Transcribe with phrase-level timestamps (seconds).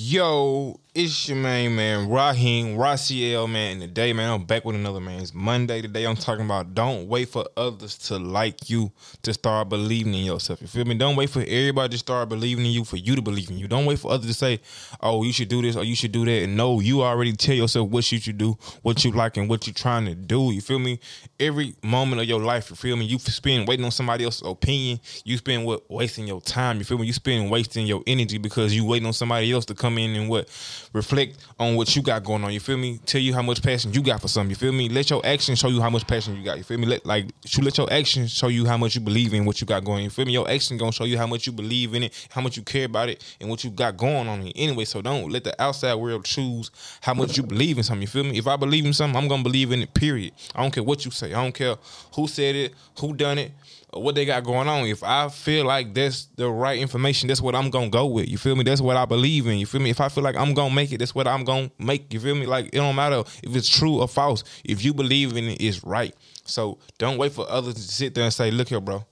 [0.00, 3.74] Yo, it's your main man, Raheem, Raciel, man.
[3.74, 5.20] And today, man, I'm back with another man.
[5.20, 5.80] It's Monday.
[5.80, 8.90] Today, I'm talking about don't wait for others to like you
[9.22, 10.60] to start believing in yourself.
[10.60, 10.96] You feel me?
[10.96, 13.68] Don't wait for everybody to start believing in you for you to believe in you.
[13.68, 14.60] Don't wait for others to say,
[15.00, 16.42] oh, you should do this or you should do that.
[16.42, 19.68] And no, you already tell yourself what you should do, what you like, and what
[19.68, 20.50] you're trying to do.
[20.50, 20.98] You feel me?
[21.38, 23.04] Every moment of your life, you feel me?
[23.04, 24.98] You spend waiting on somebody else's opinion.
[25.24, 26.78] You spend what wasting your time.
[26.78, 27.06] You feel me?
[27.06, 30.28] You spend wasting your energy because you waiting on somebody else to come in and
[30.28, 30.48] what
[30.92, 32.52] reflect on what you got going on.
[32.52, 32.98] You feel me?
[33.06, 34.50] Tell you how much passion you got for something.
[34.50, 34.88] You feel me?
[34.88, 36.58] Let your actions show you how much passion you got.
[36.58, 36.86] You feel me?
[36.86, 39.66] Let like you let your actions show you how much you believe in what you
[39.66, 40.04] got going.
[40.04, 40.32] You feel me?
[40.32, 42.86] Your action gonna show you how much you believe in it, how much you care
[42.86, 44.46] about it, and what you got going on.
[44.48, 48.02] Anyway, so don't let the outside world choose how much you believe in something.
[48.02, 48.38] You feel me?
[48.38, 49.94] If I believe in something, I'm gonna believe in it.
[49.94, 50.32] Period.
[50.54, 51.32] I don't care what you say.
[51.32, 51.76] I don't care
[52.14, 53.52] who said it, who done it
[53.92, 54.86] what they got going on.
[54.86, 58.28] If I feel like that's the right information, that's what I'm gonna go with.
[58.28, 58.64] You feel me?
[58.64, 59.58] That's what I believe in.
[59.58, 59.90] You feel me?
[59.90, 62.12] If I feel like I'm gonna make it, that's what I'm gonna make.
[62.12, 62.46] You feel me?
[62.46, 64.44] Like it don't matter if it's true or false.
[64.64, 66.14] If you believe in it, it's right.
[66.44, 69.04] So don't wait for others to sit there and say, "Look here, bro."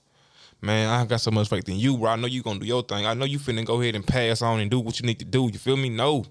[0.59, 2.11] Man, I got so much faith in you, bro.
[2.11, 3.05] I know you gonna do your thing.
[3.05, 5.25] I know you finna go ahead and pass on and do what you need to
[5.25, 5.49] do.
[5.51, 5.89] You feel me?
[5.89, 6.25] No.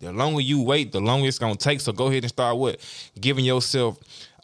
[0.00, 1.80] The longer you wait, the longer it's gonna take.
[1.80, 2.80] So go ahead and start what?
[3.20, 3.98] Giving yourself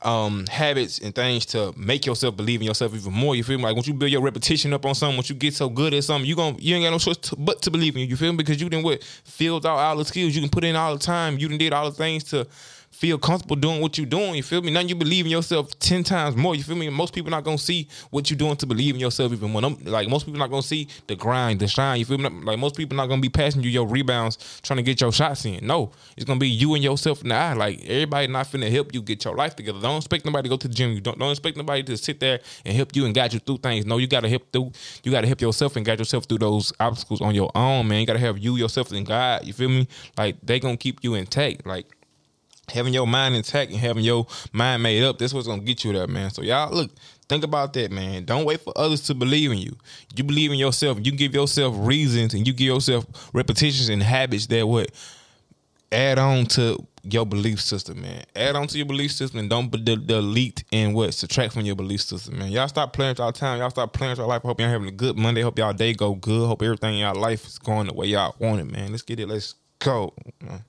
[0.05, 3.35] um, habits and things to make yourself believe in yourself even more.
[3.35, 3.65] You feel me?
[3.65, 6.05] Like once you build your repetition up on something, once you get so good at
[6.05, 8.09] something, you gonna you ain't got no choice to, but to believe in you.
[8.09, 8.37] You feel me?
[8.37, 11.03] Because you didn't what filled out all the skills, you can put in all the
[11.03, 12.47] time, you done did all the things to
[12.95, 14.35] feel comfortable doing what you're doing.
[14.35, 14.71] You feel me?
[14.71, 16.55] Now you believe in yourself ten times more.
[16.55, 16.89] You feel me?
[16.91, 20.09] Most people not gonna see what you're doing to believe in yourself even I'm like
[20.09, 21.99] most people not gonna see the grind, the shine.
[21.99, 22.29] You feel me?
[22.29, 25.45] Like most people not gonna be passing you your rebounds, trying to get your shots
[25.45, 25.67] in.
[25.67, 27.55] No, it's gonna be you and yourself in the eye.
[27.55, 29.81] Like everybody not finna help you get your life together.
[29.81, 30.93] Don't expect nobody to go to the gym.
[30.93, 33.59] You don't don't expect nobody to sit there and help you and guide you through
[33.59, 33.85] things.
[33.85, 34.71] No, you gotta help through.
[35.03, 38.01] You gotta help yourself and guide yourself through those obstacles on your own, man.
[38.01, 39.45] You gotta have you yourself and God.
[39.45, 39.89] You feel me?
[40.17, 41.67] Like they gonna keep you intact.
[41.67, 41.87] Like
[42.75, 45.93] having your mind intact and having your mind made up, that's what's gonna get you
[45.93, 46.31] there, man.
[46.31, 46.91] So y'all look,
[47.29, 48.25] think about that, man.
[48.25, 49.77] Don't wait for others to believe in you.
[50.17, 50.99] You believe in yourself.
[51.03, 54.91] You give yourself reasons and you give yourself repetitions and habits that would
[55.93, 58.25] add on to your belief system, man.
[58.35, 62.01] Add on to your belief system and don't delete and what subtract from your belief
[62.01, 62.51] system, man.
[62.51, 63.61] Y'all stop playing with y'all time.
[63.61, 64.43] Y'all stop playing with y'all life.
[64.43, 65.43] Hope y'all having a good Monday.
[65.43, 66.47] Hope y'all day go good.
[66.47, 68.91] Hope everything in y'all life is going the way y'all want it, man.
[68.91, 69.29] Let's get it.
[69.29, 70.15] Let's go.
[70.43, 70.65] Man.